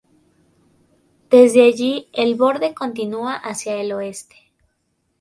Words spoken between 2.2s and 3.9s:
borde continúa hacia